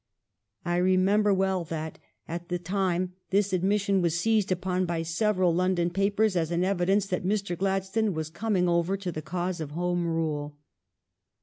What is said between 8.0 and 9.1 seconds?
was coming over